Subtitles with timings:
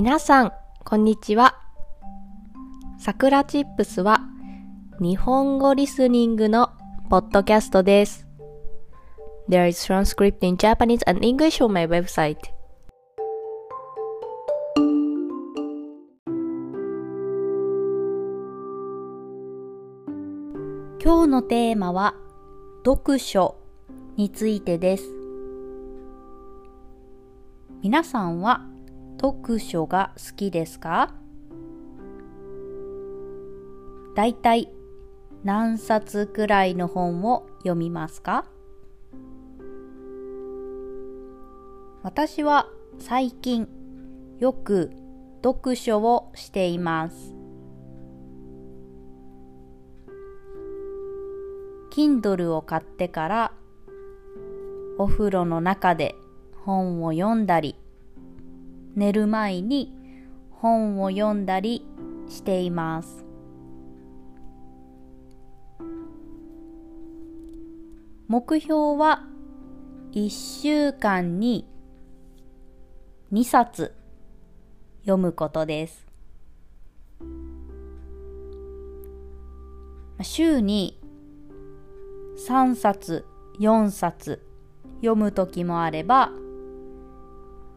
[0.00, 0.52] 皆さん、
[0.84, 1.56] こんにちは。
[3.00, 4.20] さくらチップスは
[5.00, 6.70] 日本語リスニングの
[7.10, 8.24] ポッドキャストです。
[9.48, 12.36] There is transcript in Japanese and English on my website.
[21.02, 22.14] 今日のテーマは
[22.86, 23.56] 読書
[24.16, 25.12] についてです。
[27.82, 28.67] 皆さんは
[29.20, 31.12] 読書が好きですか？
[34.14, 34.70] だいたい
[35.42, 38.44] 何冊くらいの本を読みますか？
[42.04, 42.68] 私は
[42.98, 43.68] 最近
[44.38, 44.92] よく
[45.42, 47.34] 読書をしています。
[51.90, 53.52] Kindle を買ってから
[54.96, 56.14] お風呂の中で
[56.64, 57.74] 本を読んだり
[58.98, 59.94] 寝る前に
[60.50, 61.86] 本を読んだり
[62.28, 63.24] しています。
[68.26, 69.22] 目標は
[70.10, 71.68] 1週間に
[73.32, 73.94] 2冊
[75.02, 76.04] 読むことです。
[80.22, 81.00] 週に
[82.48, 83.24] 3冊
[83.60, 84.44] 4冊
[84.96, 86.32] 読む時もあれば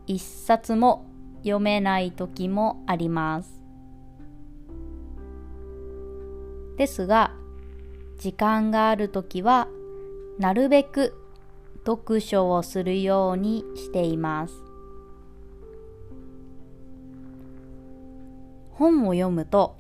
[0.08, 1.11] 1冊も
[1.44, 3.62] 読めない時もあります。
[6.78, 7.32] ですが
[8.18, 9.68] 時間がある時は
[10.40, 11.14] なるべく
[11.86, 14.54] 読書をするようにしています。
[18.72, 19.76] 本を読むと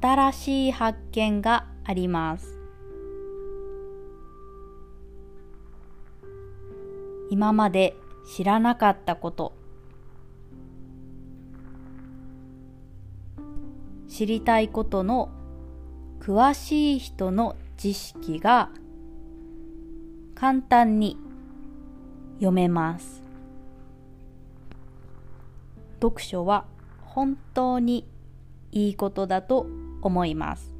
[0.00, 2.58] 新しい発見があります。
[7.30, 7.94] 今まで
[8.36, 9.52] 知らなかったこと
[14.18, 15.28] 知りたいことの
[16.18, 18.68] 詳しい人の知識が
[20.34, 21.16] 簡単に
[22.38, 23.22] 読めます。
[26.02, 26.64] 読書は
[27.00, 28.08] 本当に
[28.72, 29.68] いいことだと
[30.02, 30.74] 思います。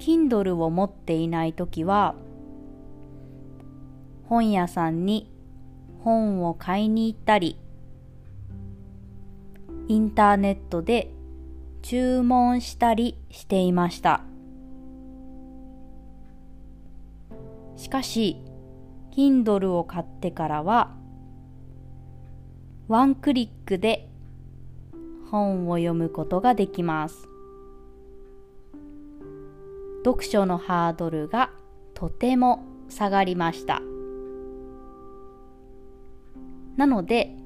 [0.00, 2.16] Kindle を持っていないときは
[4.24, 5.30] 本屋さんに
[6.00, 7.56] 本を買いに行ったり
[9.88, 11.12] インターネットで
[11.82, 14.22] 注文したりしていました。
[17.76, 18.36] しかし
[19.12, 20.94] Kindle を買ってからは
[22.88, 24.08] ワンクリックで
[25.30, 27.28] 本を読むことができます。
[30.04, 31.50] 読書のハードルが
[31.94, 33.82] とても下がりました。
[36.76, 37.36] なので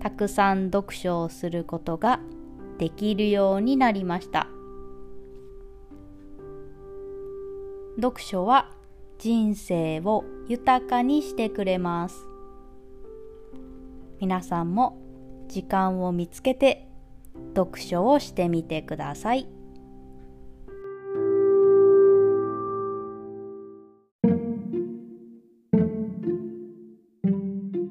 [0.00, 2.20] たくさん読書をすることが
[2.78, 4.48] できるようになりました
[7.96, 8.70] 読書は
[9.18, 12.16] 人生を豊かにしてくれます
[14.18, 14.98] 皆さんも
[15.48, 16.88] 時間を見つけて
[17.54, 19.59] 読書をしてみてください。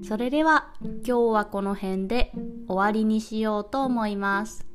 [0.08, 2.32] それでは今日はこの辺で
[2.66, 4.66] 終わりにしようと思います。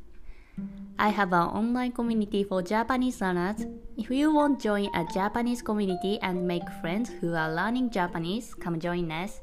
[0.97, 3.65] I have an online community for Japanese learners.
[3.97, 8.53] If you want to join a Japanese community and make friends who are learning Japanese,
[8.53, 9.41] come join us.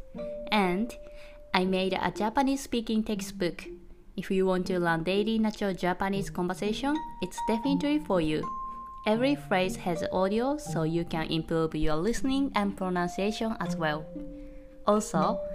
[0.53, 0.93] And
[1.55, 3.65] I made a Japanese speaking textbook.
[4.17, 8.43] If you want to learn daily natural Japanese conversation, it's definitely for you.
[9.07, 14.05] Every phrase has audio so you can improve your listening and pronunciation as well.
[14.87, 15.39] Also,